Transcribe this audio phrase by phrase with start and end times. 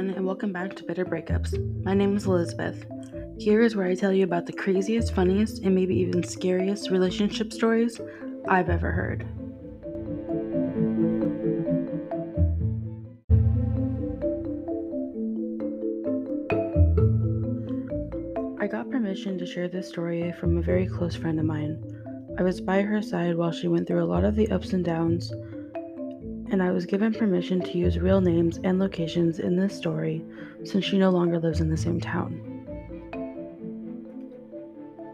[0.00, 1.84] everyone, and welcome back to Bitter Breakups.
[1.84, 2.86] My name is Elizabeth.
[3.38, 7.52] Here is where I tell you about the craziest, funniest, and maybe even scariest relationship
[7.52, 8.00] stories
[8.48, 9.26] I've ever heard.
[18.58, 21.78] I got permission to share this story from a very close friend of mine.
[22.38, 24.82] I was by her side while she went through a lot of the ups and
[24.82, 25.30] downs
[26.50, 30.24] and I was given permission to use real names and locations in this story
[30.64, 32.40] since she no longer lives in the same town.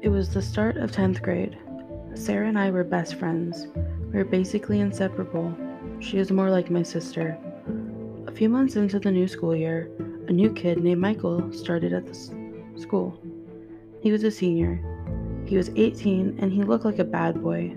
[0.00, 1.58] It was the start of 10th grade.
[2.14, 3.66] Sarah and I were best friends.
[4.12, 5.52] We were basically inseparable.
[5.98, 7.36] She is more like my sister.
[8.28, 9.90] A few months into the new school year,
[10.28, 12.14] a new kid named Michael started at the
[12.80, 13.20] school.
[14.00, 14.80] He was a senior.
[15.46, 17.76] He was 18 and he looked like a bad boy.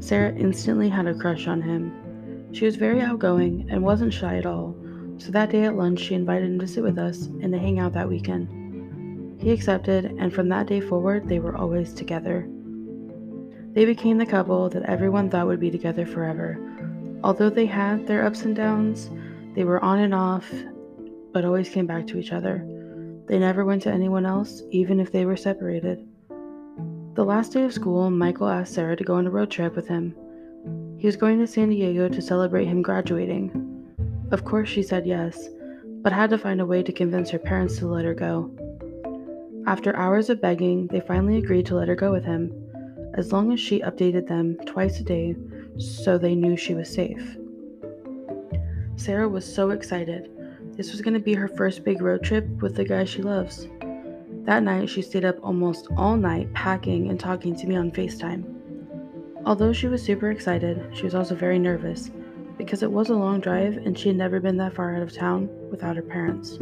[0.00, 2.05] Sarah instantly had a crush on him
[2.52, 4.74] she was very outgoing and wasn't shy at all,
[5.18, 7.78] so that day at lunch she invited him to sit with us and to hang
[7.78, 8.48] out that weekend.
[9.40, 12.48] He accepted, and from that day forward, they were always together.
[13.72, 16.58] They became the couple that everyone thought would be together forever.
[17.22, 19.10] Although they had their ups and downs,
[19.54, 20.50] they were on and off,
[21.32, 22.66] but always came back to each other.
[23.26, 26.06] They never went to anyone else, even if they were separated.
[27.14, 29.88] The last day of school, Michael asked Sarah to go on a road trip with
[29.88, 30.14] him.
[31.06, 33.52] He was going to San Diego to celebrate him graduating.
[34.32, 35.48] Of course, she said yes,
[36.02, 38.50] but had to find a way to convince her parents to let her go.
[39.68, 42.52] After hours of begging, they finally agreed to let her go with him,
[43.14, 45.36] as long as she updated them twice a day
[45.78, 47.36] so they knew she was safe.
[48.96, 50.28] Sarah was so excited.
[50.72, 53.68] This was going to be her first big road trip with the guy she loves.
[54.42, 58.56] That night, she stayed up almost all night packing and talking to me on FaceTime.
[59.46, 62.10] Although she was super excited, she was also very nervous
[62.58, 65.12] because it was a long drive and she had never been that far out of
[65.12, 66.58] town without her parents.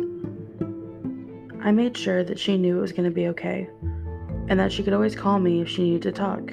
[1.63, 3.71] I made sure that she knew it was going to be okay
[4.49, 6.53] and that she could always call me if she needed to talk.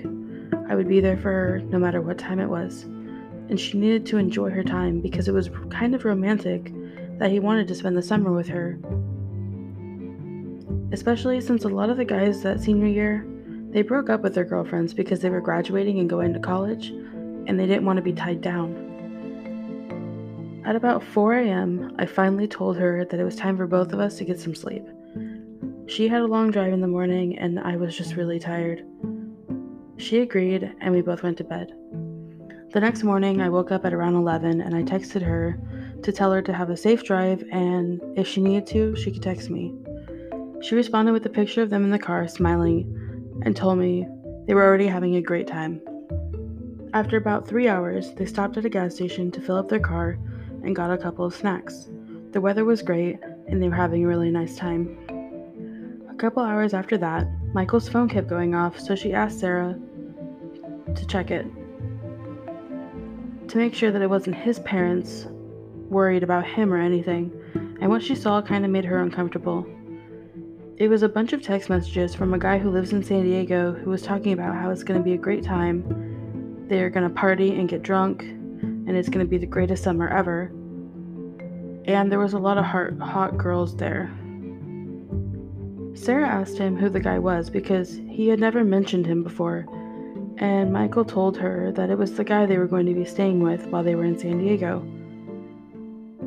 [0.70, 2.84] I would be there for her no matter what time it was.
[3.50, 6.72] And she needed to enjoy her time because it was kind of romantic
[7.20, 8.80] that he wanted to spend the summer with her.
[10.94, 13.26] Especially since a lot of the guys that senior year
[13.72, 17.60] they broke up with their girlfriends because they were graduating and going to college, and
[17.60, 18.90] they didn't want to be tied down.
[20.66, 24.00] At about 4 a.m., I finally told her that it was time for both of
[24.00, 24.84] us to get some sleep.
[25.88, 28.86] She had a long drive in the morning, and I was just really tired.
[29.98, 31.74] She agreed, and we both went to bed.
[32.74, 35.60] The next morning, I woke up at around 11 and I texted her
[36.04, 39.22] to tell her to have a safe drive, and if she needed to, she could
[39.22, 39.74] text me.
[40.62, 43.01] She responded with a picture of them in the car, smiling,
[43.44, 44.08] and told me
[44.46, 45.82] they were already having a great time.
[46.94, 50.18] After about three hours, they stopped at a gas station to fill up their car
[50.64, 51.90] and got a couple of snacks.
[52.32, 54.98] The weather was great, and they were having a really nice time.
[56.10, 59.78] A couple hours after that, Michael's phone kept going off, so she asked Sarah
[60.94, 61.46] to check it
[63.52, 65.28] to make sure that it wasn't his parents
[65.90, 67.30] worried about him or anything,
[67.82, 69.68] and what she saw kind of made her uncomfortable.
[70.82, 73.72] It was a bunch of text messages from a guy who lives in San Diego
[73.72, 76.66] who was talking about how it's going to be a great time.
[76.68, 80.08] They're going to party and get drunk, and it's going to be the greatest summer
[80.08, 80.46] ever.
[81.86, 84.12] And there was a lot of hot, hot girls there.
[85.94, 89.68] Sarah asked him who the guy was because he had never mentioned him before,
[90.38, 93.42] and Michael told her that it was the guy they were going to be staying
[93.42, 94.84] with while they were in San Diego.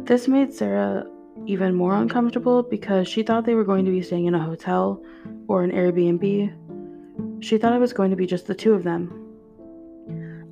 [0.04, 1.08] This made Sarah
[1.46, 5.02] even more uncomfortable because she thought they were going to be staying in a hotel
[5.48, 7.44] or an Airbnb.
[7.44, 9.20] She thought it was going to be just the two of them.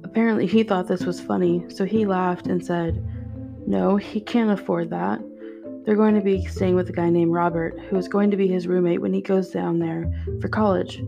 [0.04, 3.02] Apparently, he thought this was funny, so he laughed and said,
[3.66, 5.20] No, he can't afford that.
[5.84, 8.46] They're going to be staying with a guy named Robert, who is going to be
[8.46, 11.02] his roommate when he goes down there for college.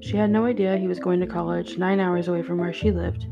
[0.00, 2.90] She had no idea he was going to college nine hours away from where she
[2.90, 3.26] lived.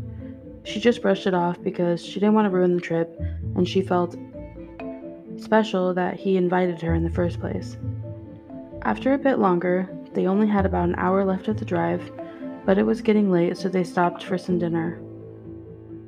[0.65, 3.19] She just brushed it off because she didn't want to ruin the trip
[3.57, 4.17] and she felt
[5.43, 7.77] special that he invited her in the first place.
[8.83, 12.11] After a bit longer, they only had about an hour left of the drive,
[12.65, 15.01] but it was getting late, so they stopped for some dinner.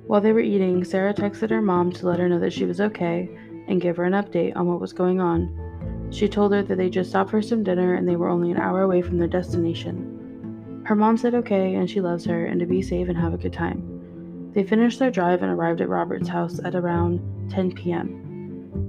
[0.06, 2.80] While they were eating, Sarah texted her mom to let her know that she was
[2.80, 3.30] okay
[3.68, 6.08] and give her an update on what was going on.
[6.10, 8.58] She told her that they just stopped for some dinner and they were only an
[8.58, 10.82] hour away from their destination.
[10.84, 13.38] Her mom said okay and she loves her and to be safe and have a
[13.38, 14.50] good time.
[14.52, 18.33] They finished their drive and arrived at Robert's house at around 10 p.m.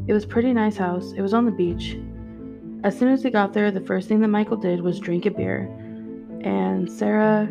[0.08, 1.14] It was a pretty nice house.
[1.14, 1.98] It was on the beach.
[2.84, 5.32] As soon as they got there, the first thing that Michael did was drink a
[5.32, 5.64] beer.
[6.42, 7.48] And Sarah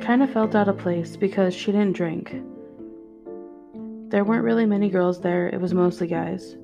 [0.00, 2.42] kind of felt out of place because she didn't drink.
[4.10, 6.56] There weren't really many girls there, it was mostly guys.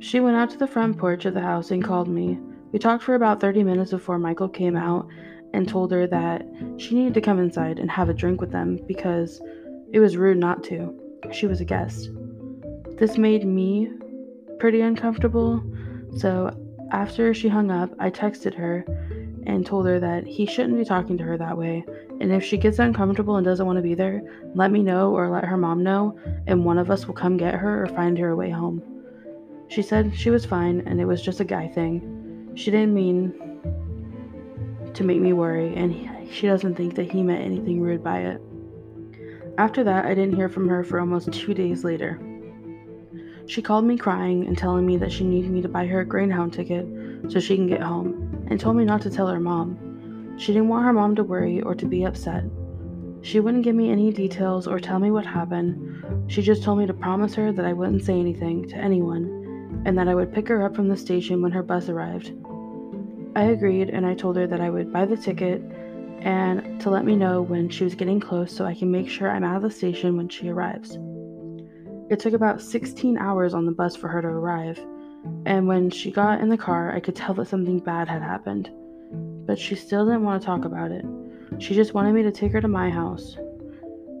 [0.00, 2.38] She went out to the front porch of the house and called me.
[2.72, 5.08] We talked for about 30 minutes before Michael came out
[5.54, 6.46] and told her that
[6.76, 9.40] she needed to come inside and have a drink with them because
[9.92, 10.94] it was rude not to.
[11.32, 12.10] She was a guest.
[12.96, 13.90] This made me
[14.58, 15.62] pretty uncomfortable,
[16.16, 16.50] so
[16.92, 18.84] after she hung up, I texted her
[19.46, 21.84] and told her that he shouldn't be talking to her that way.
[22.20, 24.22] And if she gets uncomfortable and doesn't want to be there,
[24.54, 27.54] let me know or let her mom know, and one of us will come get
[27.54, 28.82] her or find her a way home.
[29.68, 32.52] She said she was fine and it was just a guy thing.
[32.54, 33.34] She didn't mean
[34.94, 38.40] to make me worry, and she doesn't think that he meant anything rude by it.
[39.58, 42.18] After that, I didn't hear from her for almost two days later.
[43.46, 46.04] She called me crying and telling me that she needed me to buy her a
[46.04, 46.86] Greyhound ticket
[47.28, 50.34] so she can get home, and told me not to tell her mom.
[50.36, 52.44] She didn't want her mom to worry or to be upset.
[53.22, 56.04] She wouldn't give me any details or tell me what happened.
[56.28, 59.96] She just told me to promise her that I wouldn't say anything to anyone and
[59.96, 62.32] that I would pick her up from the station when her bus arrived.
[63.36, 65.62] I agreed and I told her that I would buy the ticket
[66.20, 69.30] and to let me know when she was getting close so I can make sure
[69.30, 70.98] I'm out of the station when she arrives.
[72.08, 74.78] It took about 16 hours on the bus for her to arrive,
[75.44, 78.70] and when she got in the car, I could tell that something bad had happened.
[79.46, 81.04] But she still didn't want to talk about it.
[81.58, 83.36] She just wanted me to take her to my house.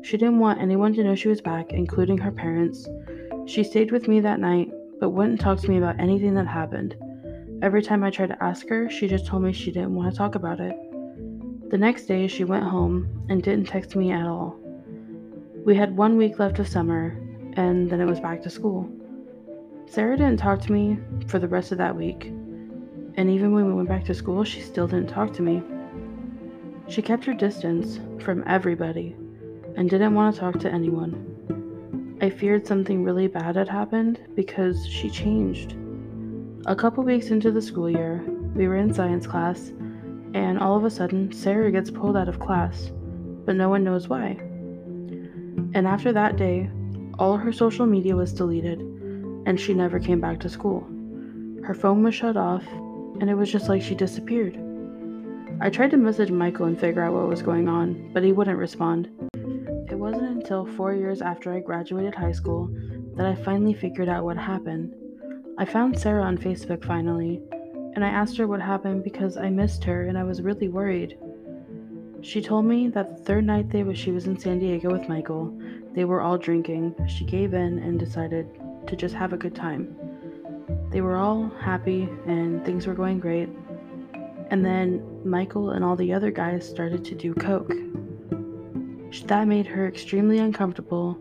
[0.02, 2.88] She didn't want anyone to know she was back, including her parents.
[3.46, 6.96] She stayed with me that night, but wouldn't talk to me about anything that happened.
[7.62, 10.18] Every time I tried to ask her, she just told me she didn't want to
[10.18, 10.76] talk about it.
[11.70, 14.58] The next day, she went home and didn't text me at all.
[15.64, 17.16] We had one week left of summer,
[17.56, 18.88] and then it was back to school.
[19.88, 22.26] Sarah didn't talk to me for the rest of that week,
[23.16, 25.62] and even when we went back to school, she still didn't talk to me.
[26.88, 29.16] She kept her distance from everybody
[29.76, 32.18] and didn't want to talk to anyone.
[32.20, 35.76] I feared something really bad had happened because she changed.
[36.66, 38.24] A couple weeks into the school year,
[38.54, 39.72] we were in science class,
[40.34, 42.90] and all of a sudden, Sarah gets pulled out of class,
[43.44, 44.30] but no one knows why.
[45.74, 46.70] And after that day,
[47.18, 48.80] all her social media was deleted,
[49.46, 50.86] and she never came back to school.
[51.64, 52.64] Her phone was shut off,
[53.20, 54.58] and it was just like she disappeared.
[55.60, 58.58] I tried to message Michael and figure out what was going on, but he wouldn't
[58.58, 59.08] respond.
[59.88, 62.68] It wasn't until four years after I graduated high school
[63.14, 64.92] that I finally figured out what happened.
[65.56, 67.40] I found Sarah on Facebook finally,
[67.94, 71.16] and I asked her what happened because I missed her and I was really worried.
[72.20, 75.08] She told me that the third night they was she was in San Diego with
[75.08, 75.58] Michael,
[75.96, 76.94] they were all drinking.
[77.08, 78.46] She gave in and decided
[78.86, 79.96] to just have a good time.
[80.90, 83.48] They were all happy and things were going great.
[84.50, 87.72] And then Michael and all the other guys started to do coke.
[89.24, 91.18] That made her extremely uncomfortable.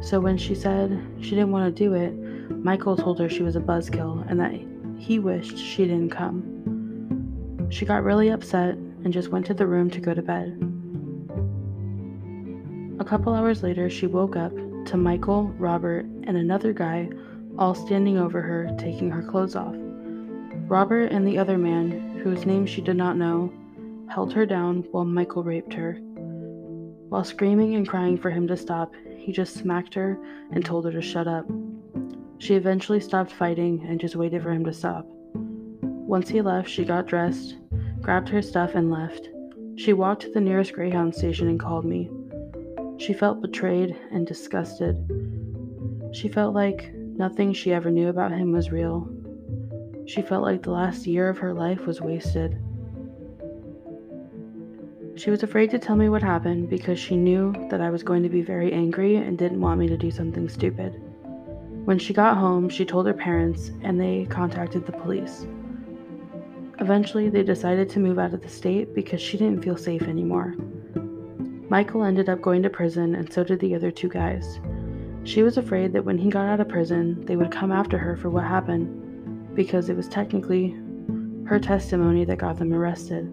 [0.00, 2.12] So when she said she didn't want to do it,
[2.50, 4.52] Michael told her she was a buzzkill and that
[5.00, 7.68] he wished she didn't come.
[7.70, 10.67] She got really upset and just went to the room to go to bed.
[13.00, 14.52] A couple hours later, she woke up
[14.86, 17.08] to Michael, Robert, and another guy
[17.56, 19.74] all standing over her, taking her clothes off.
[20.68, 23.52] Robert and the other man, whose name she did not know,
[24.10, 25.94] held her down while Michael raped her.
[27.08, 30.18] While screaming and crying for him to stop, he just smacked her
[30.50, 31.46] and told her to shut up.
[32.38, 35.06] She eventually stopped fighting and just waited for him to stop.
[35.34, 37.56] Once he left, she got dressed,
[38.00, 39.28] grabbed her stuff, and left.
[39.76, 42.10] She walked to the nearest Greyhound station and called me.
[42.98, 44.96] She felt betrayed and disgusted.
[46.12, 49.08] She felt like nothing she ever knew about him was real.
[50.06, 52.60] She felt like the last year of her life was wasted.
[55.14, 58.24] She was afraid to tell me what happened because she knew that I was going
[58.24, 61.00] to be very angry and didn't want me to do something stupid.
[61.84, 65.46] When she got home, she told her parents and they contacted the police.
[66.80, 70.54] Eventually, they decided to move out of the state because she didn't feel safe anymore.
[71.70, 74.58] Michael ended up going to prison, and so did the other two guys.
[75.24, 78.16] She was afraid that when he got out of prison, they would come after her
[78.16, 80.74] for what happened, because it was technically
[81.44, 83.28] her testimony that got them arrested.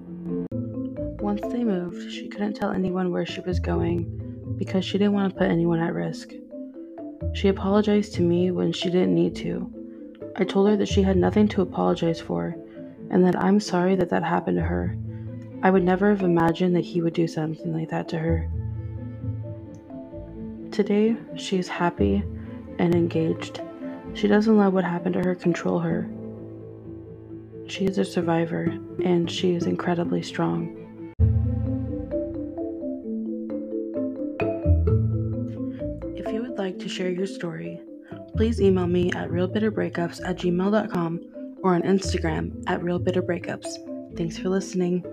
[1.22, 5.34] Once they moved, she couldn't tell anyone where she was going because she didn't want
[5.34, 6.32] to put anyone at risk.
[7.34, 9.72] She apologized to me when she didn't need to.
[10.36, 12.56] I told her that she had nothing to apologize for
[13.10, 14.98] and that I'm sorry that that happened to her
[15.65, 18.48] I would never have imagined that he would do something like that to her.
[20.72, 22.24] Today, she is happy
[22.77, 23.62] and engaged.
[24.13, 26.07] She doesn't let what happened to her control her.
[27.65, 30.69] She is a survivor and she is incredibly strong.
[36.15, 37.81] If you would like to share your story,
[38.38, 41.22] please email me at realbitterbreakups at gmail.com
[41.63, 44.15] or on Instagram at realbitterbreakups.
[44.15, 45.03] Thanks for listening.